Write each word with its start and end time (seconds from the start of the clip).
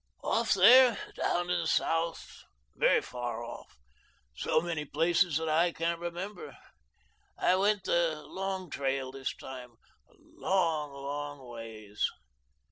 "Off 0.23 0.55
there, 0.55 0.97
down 1.15 1.45
to 1.45 1.57
the 1.57 1.67
south, 1.67 2.45
very 2.75 3.03
far 3.03 3.43
off. 3.45 3.77
So 4.35 4.59
many 4.59 4.83
places 4.83 5.37
that 5.37 5.47
I 5.47 5.71
can't 5.71 5.99
remember. 5.99 6.57
I 7.37 7.55
went 7.55 7.83
the 7.83 8.23
Long 8.25 8.71
Trail 8.71 9.11
this 9.11 9.35
time; 9.35 9.73
a 10.09 10.13
long, 10.17 10.91
long 10.91 11.47
ways. 11.47 12.03